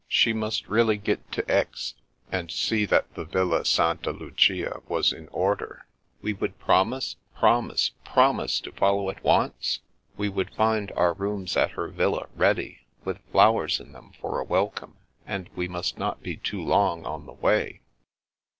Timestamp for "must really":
0.33-0.97